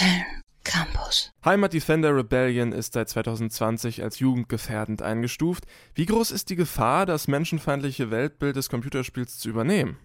[0.00, 0.24] Köln
[0.64, 1.30] Campus.
[1.44, 5.64] Heimat Defender Rebellion ist seit 2020 als jugendgefährdend eingestuft.
[5.94, 9.98] Wie groß ist die Gefahr, das menschenfeindliche Weltbild des Computerspiels zu übernehmen?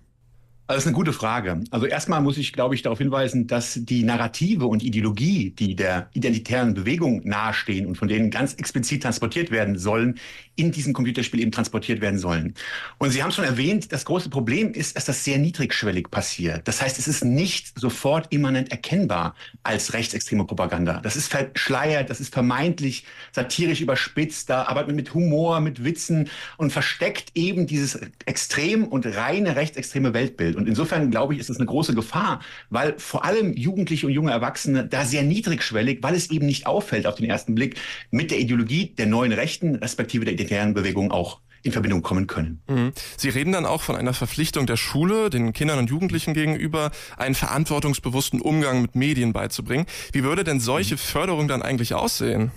[0.68, 1.64] Also das ist eine gute Frage.
[1.70, 6.10] Also erstmal muss ich, glaube ich, darauf hinweisen, dass die Narrative und Ideologie, die der
[6.14, 10.18] identitären Bewegung nahestehen und von denen ganz explizit transportiert werden sollen,
[10.56, 12.56] in diesem Computerspiel eben transportiert werden sollen.
[12.98, 16.68] Und Sie haben schon erwähnt, das große Problem ist, dass das sehr niedrigschwellig passiert.
[16.68, 21.00] Das heißt, es ist nicht sofort immanent erkennbar als rechtsextreme Propaganda.
[21.02, 26.30] Das ist verschleiert, das ist vermeintlich satirisch überspitzt, da arbeitet man mit Humor, mit Witzen
[26.58, 30.55] und versteckt eben dieses extrem und reine rechtsextreme Weltbild.
[30.58, 34.32] Und insofern glaube ich, ist das eine große Gefahr, weil vor allem Jugendliche und junge
[34.32, 37.76] Erwachsene da sehr niedrigschwellig, weil es eben nicht auffällt auf den ersten Blick,
[38.12, 42.62] mit der Ideologie der neuen Rechten, respektive der identitären Bewegung auch in Verbindung kommen können.
[42.68, 42.94] Mhm.
[43.18, 47.34] Sie reden dann auch von einer Verpflichtung der Schule, den Kindern und Jugendlichen gegenüber, einen
[47.34, 49.88] verantwortungsbewussten Umgang mit Medien beizubringen.
[50.12, 52.52] Wie würde denn solche Förderung dann eigentlich aussehen?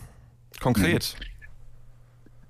[0.60, 1.16] Konkret.
[1.18, 1.37] Mhm.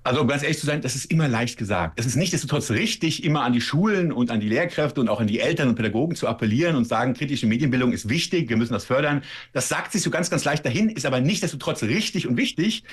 [0.01, 1.99] Also um ganz ehrlich zu sein, das ist immer leicht gesagt.
[1.99, 5.27] Es ist nichtsdestotrotz richtig, immer an die Schulen und an die Lehrkräfte und auch an
[5.27, 8.85] die Eltern und Pädagogen zu appellieren und sagen, kritische Medienbildung ist wichtig, wir müssen das
[8.85, 9.23] fördern.
[9.51, 12.83] Das sagt sich so ganz, ganz leicht dahin, ist aber nichtsdestotrotz richtig und wichtig.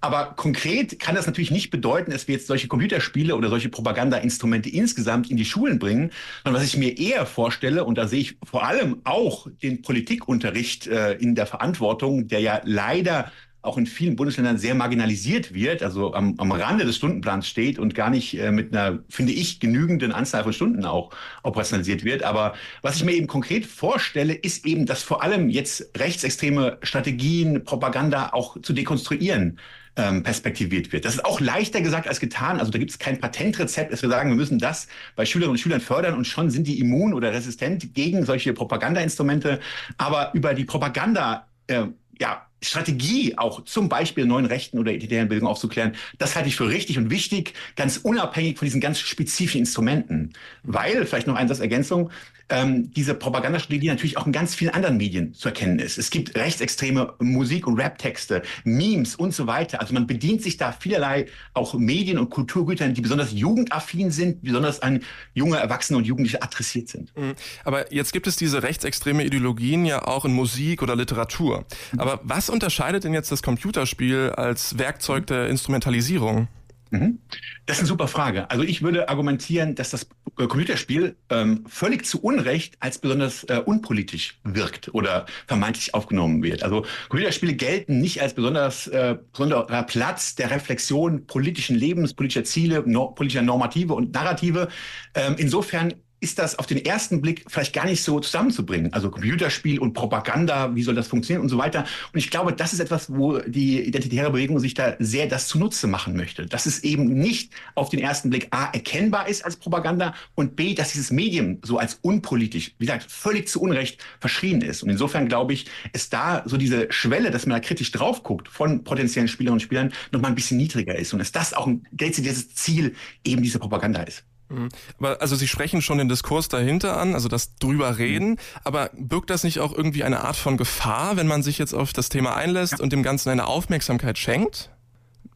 [0.00, 4.68] Aber konkret kann das natürlich nicht bedeuten, dass wir jetzt solche Computerspiele oder solche Propagandainstrumente
[4.68, 6.10] insgesamt in die Schulen bringen,
[6.42, 10.88] sondern was ich mir eher vorstelle, und da sehe ich vor allem auch den Politikunterricht
[10.88, 13.30] äh, in der Verantwortung, der ja leider
[13.66, 17.94] auch in vielen Bundesländern sehr marginalisiert wird, also am, am Rande des Stundenplans steht und
[17.94, 21.10] gar nicht äh, mit einer, finde ich, genügenden Anzahl von Stunden auch
[21.42, 22.22] operationalisiert wird.
[22.22, 27.64] Aber was ich mir eben konkret vorstelle, ist eben, dass vor allem jetzt rechtsextreme Strategien,
[27.64, 29.58] Propaganda auch zu dekonstruieren
[29.96, 31.04] ähm, perspektiviert wird.
[31.04, 32.60] Das ist auch leichter gesagt als getan.
[32.60, 35.58] Also da gibt es kein Patentrezept, dass wir sagen, wir müssen das bei Schülerinnen und
[35.58, 39.60] Schülern fördern und schon sind die immun oder resistent gegen solche Propagandainstrumente.
[39.96, 41.86] Aber über die Propaganda äh,
[42.20, 46.68] ja, Strategie auch zum Beispiel neuen Rechten oder identitären Bildung aufzuklären, das halte ich für
[46.68, 50.32] richtig und wichtig, ganz unabhängig von diesen ganz spezifischen Instrumenten.
[50.62, 52.10] Weil, vielleicht noch eine Ergänzung,
[52.48, 55.98] ähm, diese Propagandastrategie natürlich auch in ganz vielen anderen Medien zu erkennen ist.
[55.98, 59.80] Es gibt rechtsextreme Musik- und Raptexte, Memes und so weiter.
[59.80, 64.80] Also man bedient sich da vielerlei auch Medien- und Kulturgütern, die besonders jugendaffin sind, besonders
[64.80, 65.02] an
[65.34, 67.16] junge Erwachsene und Jugendliche adressiert sind.
[67.16, 67.34] Mhm.
[67.64, 71.64] Aber jetzt gibt es diese rechtsextreme Ideologien ja auch in Musik oder Literatur.
[71.96, 76.48] Aber was unterscheidet denn jetzt das Computerspiel als Werkzeug der Instrumentalisierung?
[76.90, 77.18] Mhm.
[77.66, 78.50] Das ist eine super Frage.
[78.50, 84.38] Also ich würde argumentieren, dass das Computerspiel ähm, völlig zu Unrecht als besonders äh, unpolitisch
[84.44, 86.62] wirkt oder vermeintlich aufgenommen wird.
[86.62, 92.84] Also Computerspiele gelten nicht als besonders äh, besonderer Platz der Reflexion politischen Lebens, politischer Ziele,
[92.86, 94.68] no, politischer Normative und Narrative.
[95.14, 98.92] Ähm, insofern ist das auf den ersten Blick vielleicht gar nicht so zusammenzubringen.
[98.92, 101.84] Also Computerspiel und Propaganda, wie soll das funktionieren und so weiter.
[102.12, 105.86] Und ich glaube, das ist etwas, wo die identitäre Bewegung sich da sehr das zunutze
[105.86, 106.46] machen möchte.
[106.46, 110.74] Dass es eben nicht auf den ersten Blick A erkennbar ist als Propaganda und B,
[110.74, 114.82] dass dieses Medium so als unpolitisch, wie gesagt, völlig zu Unrecht verschrien ist.
[114.82, 118.48] Und insofern glaube ich, ist da so diese Schwelle, dass man da kritisch drauf guckt
[118.48, 121.12] von potenziellen Spielerinnen und Spielern, noch mal ein bisschen niedriger ist.
[121.12, 122.94] Und dass das auch ein dezidiertes Ziel
[123.24, 124.24] eben dieser Propaganda ist.
[124.48, 124.68] Mhm.
[124.98, 128.38] Aber also Sie sprechen schon den Diskurs dahinter an, also das drüber reden, mhm.
[128.64, 131.92] aber birgt das nicht auch irgendwie eine Art von Gefahr, wenn man sich jetzt auf
[131.92, 132.78] das Thema einlässt ja.
[132.80, 134.70] und dem Ganzen eine Aufmerksamkeit schenkt?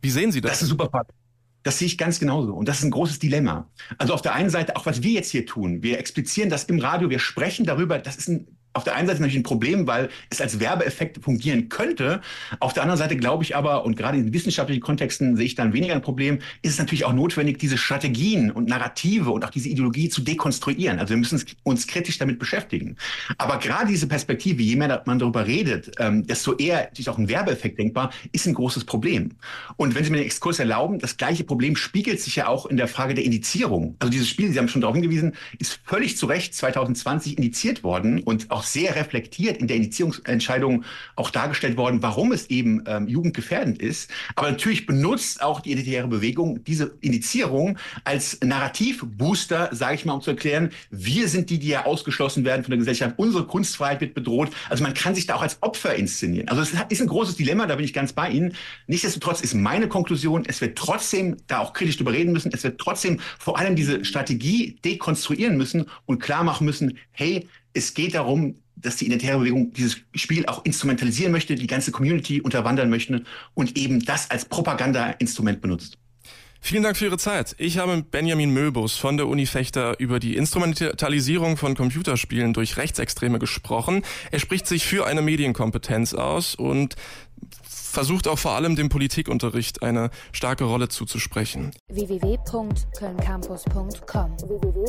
[0.00, 0.52] Wie sehen Sie das?
[0.52, 1.08] Das ist super Frage.
[1.62, 2.54] Das sehe ich ganz genauso.
[2.54, 3.68] Und das ist ein großes Dilemma.
[3.98, 6.78] Also auf der einen Seite, auch was wir jetzt hier tun, wir explizieren das im
[6.78, 10.10] Radio, wir sprechen darüber, das ist ein auf der einen Seite natürlich ein Problem, weil
[10.30, 12.20] es als Werbeeffekt fungieren könnte.
[12.60, 15.72] Auf der anderen Seite glaube ich aber, und gerade in wissenschaftlichen Kontexten sehe ich dann
[15.72, 19.68] weniger ein Problem, ist es natürlich auch notwendig, diese Strategien und Narrative und auch diese
[19.68, 21.00] Ideologie zu dekonstruieren.
[21.00, 22.96] Also wir müssen uns kritisch damit beschäftigen.
[23.38, 27.28] Aber gerade diese Perspektive, je mehr man darüber redet, ähm, desto eher ist auch ein
[27.28, 29.30] Werbeeffekt denkbar, ist ein großes Problem.
[29.76, 32.76] Und wenn Sie mir den Exkurs erlauben, das gleiche Problem spiegelt sich ja auch in
[32.76, 33.96] der Frage der Indizierung.
[33.98, 38.22] Also dieses Spiel, Sie haben schon darauf hingewiesen, ist völlig zu Recht 2020 indiziert worden
[38.22, 40.84] und auch auch sehr reflektiert in der Indizierungsentscheidung
[41.16, 44.10] auch dargestellt worden, warum es eben ähm, jugendgefährdend ist.
[44.36, 50.20] Aber natürlich benutzt auch die identitäre Bewegung diese Indizierung als Narrativbooster, sage ich mal, um
[50.20, 53.14] zu erklären, wir sind die, die ja ausgeschlossen werden von der Gesellschaft.
[53.16, 54.50] Unsere Kunstfreiheit wird bedroht.
[54.68, 56.48] Also man kann sich da auch als Opfer inszenieren.
[56.48, 58.54] Also es ist ein großes Dilemma, da bin ich ganz bei Ihnen.
[58.86, 62.50] Nichtsdestotrotz ist meine Konklusion, es wird trotzdem da auch kritisch drüber reden müssen.
[62.52, 67.94] Es wird trotzdem vor allem diese Strategie dekonstruieren müssen und klar machen müssen, hey, es
[67.94, 72.90] geht darum, dass die identitäre Bewegung dieses Spiel auch instrumentalisieren möchte, die ganze Community unterwandern
[72.90, 73.24] möchte
[73.54, 75.98] und eben das als Propaganda-Instrument benutzt.
[76.62, 77.56] Vielen Dank für Ihre Zeit.
[77.58, 82.76] Ich habe mit Benjamin Möbus von der Uni Fechter über die Instrumentalisierung von Computerspielen durch
[82.76, 84.02] Rechtsextreme gesprochen.
[84.30, 86.96] Er spricht sich für eine Medienkompetenz aus und
[87.66, 91.70] versucht auch vor allem dem Politikunterricht eine starke Rolle zuzusprechen.
[91.88, 94.84] www.kölncampus.com www